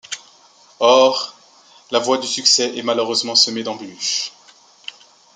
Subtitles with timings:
[0.79, 1.13] Or,
[1.91, 4.33] la voie du succès est malheureusement semée d'embûches.